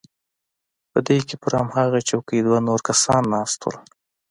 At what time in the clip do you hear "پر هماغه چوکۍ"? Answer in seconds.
1.43-2.39